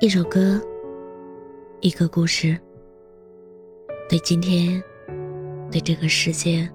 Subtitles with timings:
[0.00, 0.60] 一首歌，
[1.80, 2.58] 一个故事，
[4.08, 4.82] 对今天，
[5.70, 6.68] 对这个世界，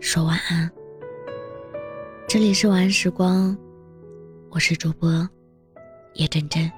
[0.00, 0.70] 说晚安。
[2.28, 3.56] 这里是晚安时光，
[4.50, 5.28] 我是主播
[6.14, 6.70] 叶真真。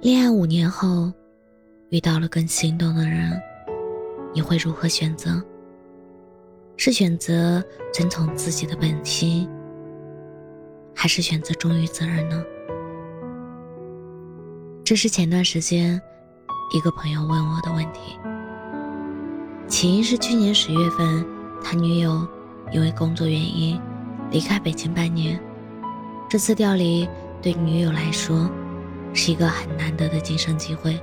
[0.00, 1.12] 恋爱五年后，
[1.90, 3.38] 遇到了更心动的人，
[4.34, 5.42] 你会如何选择？
[6.76, 9.50] 是选择遵从自己的本心，
[10.94, 12.44] 还是选择忠于责任呢？
[14.88, 16.00] 这是前段时间
[16.72, 18.18] 一个朋友问我的问题，
[19.68, 21.26] 起因是去年十月份，
[21.62, 22.26] 他女友
[22.72, 23.78] 因为工作原因
[24.30, 25.38] 离开北京半年。
[26.26, 27.06] 这次调离
[27.42, 28.50] 对女友来说
[29.12, 30.98] 是一个很难得的晋升机会，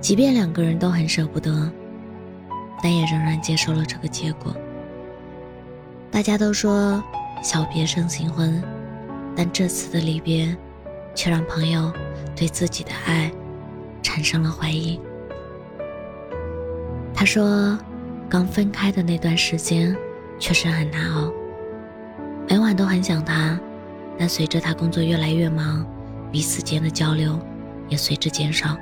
[0.00, 1.70] 即便两个人都很舍不得，
[2.82, 4.52] 但也仍然接受了这个结果。
[6.10, 7.00] 大家都说
[7.44, 8.60] 小别胜新婚，
[9.36, 10.58] 但这次的离别。
[11.14, 11.92] 却让朋友
[12.34, 13.30] 对自己的爱
[14.02, 15.00] 产生了怀疑。
[17.14, 17.78] 他说，
[18.28, 19.96] 刚分开的那段时间
[20.38, 21.32] 确实很难熬，
[22.48, 23.58] 每晚都很想他，
[24.18, 25.86] 但随着他工作越来越忙，
[26.32, 27.38] 彼此间的交流
[27.88, 28.76] 也随之减少。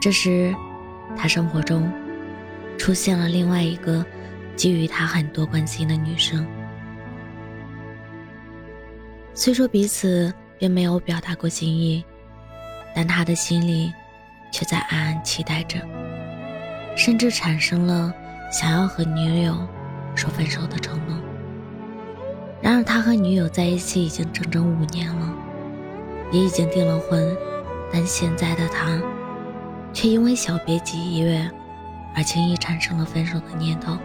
[0.00, 0.54] 这时，
[1.16, 1.92] 他生活中
[2.78, 4.04] 出现了另外一个
[4.56, 6.44] 给予他很多关心的女生。
[9.34, 10.32] 虽说彼此。
[10.60, 12.04] 并没有表达过心意，
[12.94, 13.90] 但他的心里
[14.52, 15.80] 却在暗暗期待着，
[16.94, 18.12] 甚至产生了
[18.52, 19.56] 想要和女友
[20.14, 21.18] 说分手的冲动。
[22.60, 25.32] 然而，他和女友在一起已经整整五年了，
[26.30, 27.34] 也已经订了婚，
[27.90, 29.00] 但现在的他
[29.94, 31.50] 却因为小别几月
[32.14, 33.96] 而轻易产生了分手的念头。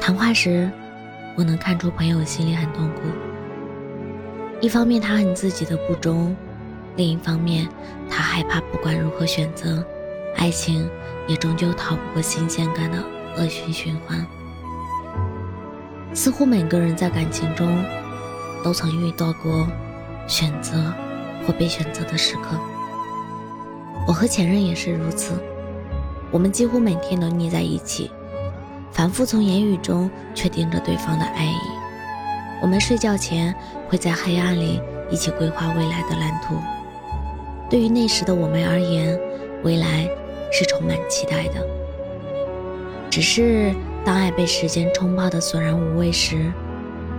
[0.00, 0.70] 谈话时，
[1.36, 3.00] 我能看出朋友心里很痛苦。
[4.62, 6.36] 一方面他恨自己的不忠，
[6.94, 7.68] 另一方面
[8.08, 9.84] 他害怕不管如何选择，
[10.36, 10.88] 爱情
[11.26, 13.02] 也终究逃不过新鲜感的
[13.36, 14.24] 恶性循环。
[16.14, 17.84] 似乎每个人在感情中
[18.62, 19.66] 都曾遇到过
[20.28, 20.94] 选择
[21.44, 22.56] 或被选择的时刻。
[24.06, 25.32] 我和前任也是如此，
[26.30, 28.12] 我们几乎每天都腻在一起，
[28.92, 31.58] 反复从言语中确定着对方的爱意。
[32.62, 33.52] 我们睡觉前
[33.92, 34.80] 会在黑暗里
[35.10, 36.56] 一起规划未来的蓝图。
[37.68, 39.20] 对于那时的我们而言，
[39.62, 40.08] 未来
[40.50, 41.62] 是充满期待的。
[43.10, 46.50] 只是当爱被时间冲泡的索然无味时，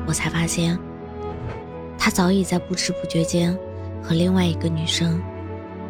[0.08, 0.76] 我才发现，
[1.96, 3.56] 他早已在不知不觉间
[4.02, 5.22] 和另外一个女生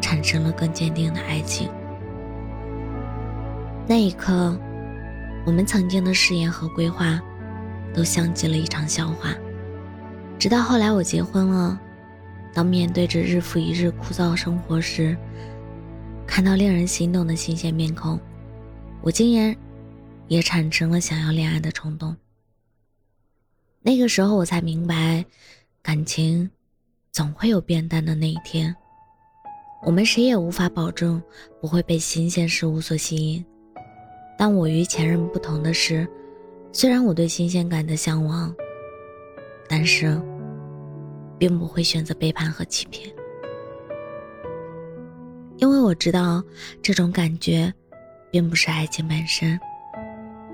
[0.02, 1.70] 产生了更坚定的爱情。
[3.86, 4.54] 那一刻，
[5.46, 7.18] 我们曾经的誓言和规划，
[7.94, 9.34] 都像极了一场笑话。
[10.38, 11.80] 直到后来我结婚了，
[12.52, 15.16] 当面对着日复一日枯燥生活时，
[16.26, 18.20] 看到令人心动的新鲜面孔，
[19.00, 19.56] 我竟然
[20.28, 22.14] 也产生了想要恋爱的冲动。
[23.80, 25.24] 那个时候我才明白，
[25.82, 26.50] 感情
[27.10, 28.74] 总会有变淡的那一天。
[29.82, 31.22] 我们谁也无法保证
[31.60, 33.44] 不会被新鲜事物所吸引，
[34.38, 36.06] 但我与前任不同的是，
[36.72, 38.54] 虽然我对新鲜感的向往。
[39.68, 40.20] 但是，
[41.38, 43.12] 并不会选择背叛和欺骗，
[45.56, 46.42] 因为我知道
[46.82, 47.72] 这种感觉，
[48.30, 49.58] 并不是爱情本身，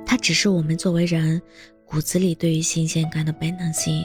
[0.06, 1.41] 它只是我们作为人
[1.84, 4.04] 骨子里对于新鲜感的本能吸引。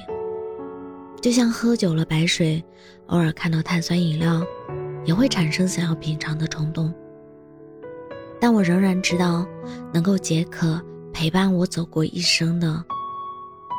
[1.21, 2.63] 就像喝酒了白水，
[3.07, 4.45] 偶尔看到碳酸饮料，
[5.05, 6.93] 也会产生想要品尝的冲动。
[8.39, 9.47] 但我仍然知道，
[9.93, 10.79] 能够解渴、
[11.13, 12.83] 陪伴我走过一生的。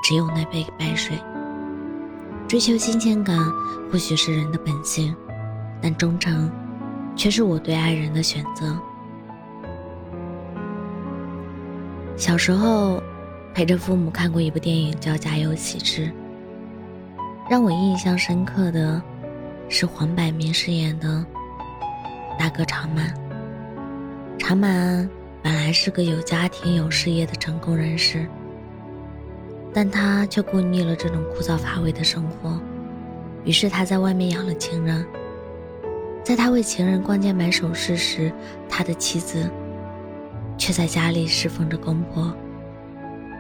[0.06, 1.19] 只有那杯白水。
[2.47, 3.37] 追求新鲜感
[3.91, 5.12] 或许是人的本性，
[5.83, 6.49] 但忠诚
[7.17, 8.78] 却是我对爱人的选择。
[12.17, 13.03] 小时候
[13.53, 16.06] 陪着父母看过一部电影叫《家有喜事》，
[17.50, 19.03] 让我印象深刻的
[19.69, 21.26] 是黄百鸣饰演的
[22.38, 23.12] 大哥长满。
[24.38, 25.11] 长满
[25.43, 28.25] 本来是个有家庭有事业的成功人士。
[29.76, 32.58] 但他却过腻了这种枯燥乏味的生活，
[33.44, 35.06] 于是他在外面养了情人。
[36.25, 38.32] 在他为情人逛街买首饰时，
[38.70, 39.50] 他的妻子
[40.56, 42.34] 却在家里侍奉着公婆。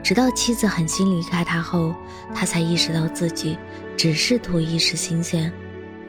[0.02, 1.94] 直到妻子狠心离开他后，
[2.34, 3.56] 他才意识到自己
[3.96, 5.50] 只是图一时新鲜，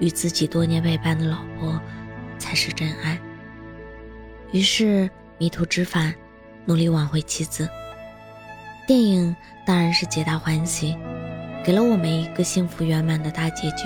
[0.02, 1.80] 与自己多年陪伴的老婆
[2.38, 3.18] 才是真爱。
[4.52, 6.14] 于是迷途知返，
[6.66, 7.66] 努力挽回妻子。
[8.88, 9.36] 电影
[9.66, 10.96] 当然是皆大欢喜，
[11.62, 13.84] 给了我们一个幸福圆满的大结局。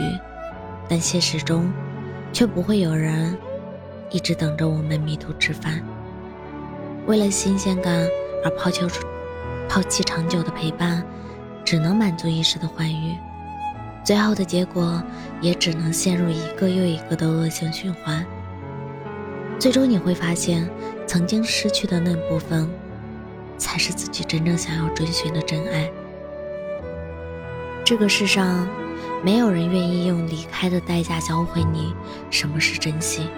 [0.87, 1.73] 但现实中，
[2.31, 3.35] 却不会有人
[4.11, 5.83] 一直等着我们迷途知返。
[7.07, 8.07] 为了新鲜感
[8.45, 8.81] 而抛弃
[9.67, 11.03] 抛弃长久的陪伴，
[11.65, 13.17] 只能满足一时的欢愉，
[14.03, 15.01] 最后的结果
[15.41, 18.23] 也只能陷入一个又一个的恶性循环。
[19.57, 20.69] 最终你会发现，
[21.07, 22.69] 曾经失去的那部分，
[23.61, 25.87] 才是自己真正想要追寻的真爱。
[27.85, 28.67] 这个世上，
[29.23, 31.93] 没有人愿意用离开的代价教会你
[32.31, 33.29] 什么是珍惜，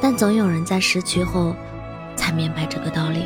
[0.00, 1.54] 但总有人在失去后。
[2.14, 3.24] 才明白这个道理。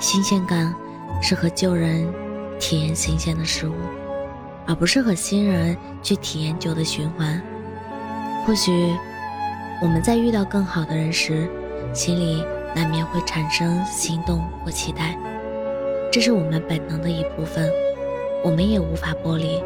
[0.00, 0.74] 新鲜感
[1.22, 2.12] 是和旧人
[2.58, 3.74] 体验新鲜的事物，
[4.66, 7.40] 而不是和新人去体验旧的循环。
[8.44, 8.94] 或许
[9.80, 11.48] 我们在遇到更好的人时，
[11.94, 12.44] 心里
[12.74, 15.16] 难免会产生心动或期待，
[16.10, 17.70] 这是我们本能的一部分，
[18.44, 19.62] 我们也无法剥离。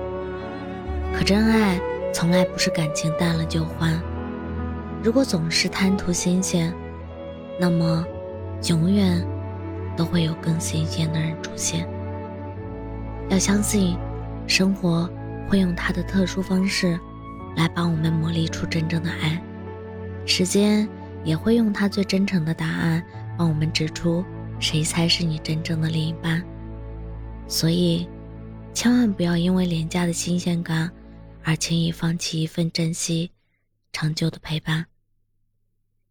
[1.12, 1.80] 可真爱
[2.12, 3.98] 从来不是感情淡了就换，
[5.02, 6.72] 如果总是贪图新鲜。
[7.58, 8.04] 那么，
[8.68, 9.26] 永远
[9.96, 11.88] 都会有更新鲜的人出现。
[13.30, 13.96] 要相信，
[14.46, 15.08] 生活
[15.48, 17.00] 会用它的特殊方式
[17.56, 19.42] 来帮我们磨砺出真正的爱，
[20.26, 20.86] 时间
[21.26, 23.04] 也会用他最真诚的答案
[23.36, 24.24] 帮我们指出
[24.58, 26.42] 谁才是你真正的另一半。
[27.46, 28.08] 所以，
[28.72, 30.90] 千万不要因为廉价的新鲜感
[31.44, 33.30] 而轻易放弃一份珍惜、
[33.92, 34.86] 长久的陪伴。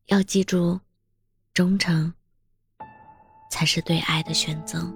[0.06, 0.79] 要记住。
[1.53, 2.13] 忠诚，
[3.50, 4.94] 才是对爱的选择。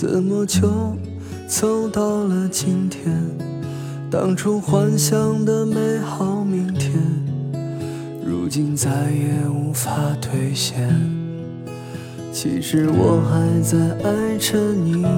[0.00, 0.66] 怎么就
[1.46, 3.14] 走到了今天？
[4.10, 6.94] 当初幻想的美好明天，
[8.24, 10.88] 如今再也无法兑现。
[12.32, 15.10] 其实我还在爱着你呀，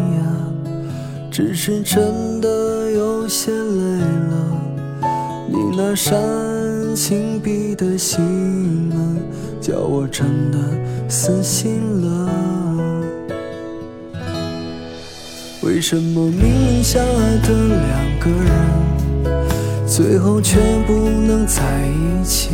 [1.30, 5.06] 只是真的有些累了。
[5.46, 6.12] 你那扇
[6.92, 8.20] 紧闭的心
[8.88, 9.22] 门，
[9.60, 10.58] 叫我真的
[11.08, 12.61] 死心了。
[15.62, 22.50] 为什么明明相爱的两个人，最后却不能在一起？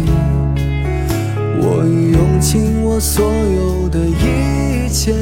[1.60, 5.14] 我已用尽我所有的一切，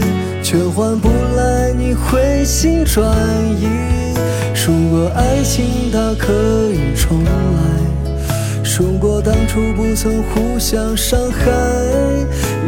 [0.42, 3.08] 却换不来你回心转
[3.54, 3.68] 意。
[4.66, 6.32] 如果爱情它可
[6.72, 7.30] 以重来，
[8.64, 11.52] 如果当初不曾互相伤害，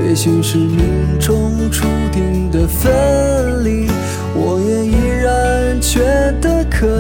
[0.06, 1.82] 也许是命中注
[2.12, 2.88] 定的分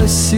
[0.08, 0.37] 得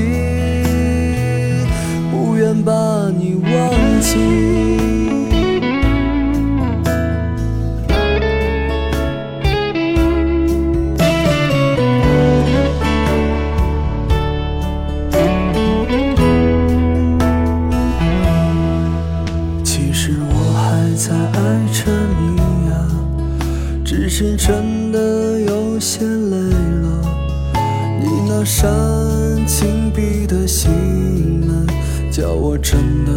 [32.62, 33.10] 真的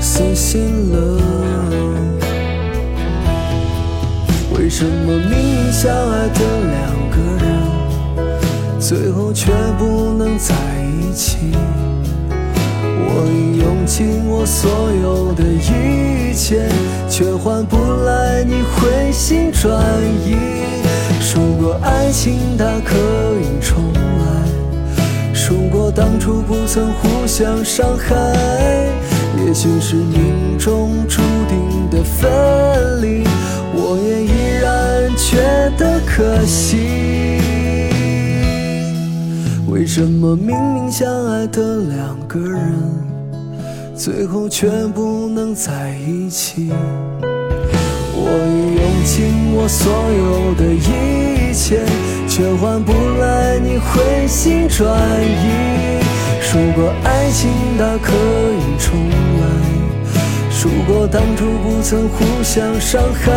[0.00, 0.96] 死心了。
[4.56, 6.40] 为什么明明相爱的
[6.70, 7.48] 两个人，
[8.78, 10.54] 最后却不能在
[10.84, 11.38] 一起？
[12.32, 14.70] 我已用尽我所
[15.02, 16.68] 有的一切，
[17.08, 19.82] 却换不来你回心转
[20.24, 20.36] 意。
[21.34, 22.94] 如果爱情它可
[23.40, 23.99] 以重。
[25.90, 28.14] 当初不曾互相伤害，
[29.44, 32.30] 也许是命中注定的分
[33.02, 33.24] 离，
[33.74, 34.30] 我也依
[34.62, 35.38] 然觉
[35.76, 37.40] 得可惜。
[39.68, 42.72] 为什么明明相爱的两个人，
[43.96, 46.70] 最后却不能在一起？
[48.22, 51.80] 我已用尽我所有的一切，
[52.40, 54.88] 却换不来你回心转
[55.22, 56.00] 意。
[56.50, 58.98] 如果爱情它可以重
[59.40, 59.44] 来，
[60.62, 63.30] 如果当初不曾互相伤害，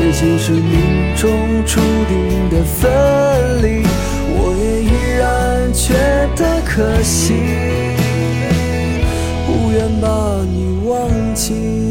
[0.00, 1.28] 也许是命中
[1.66, 2.88] 注定的分
[3.62, 3.84] 离，
[4.28, 5.92] 我也依然觉
[6.36, 7.34] 得可惜，
[9.44, 10.06] 不愿把
[10.48, 11.81] 你忘记。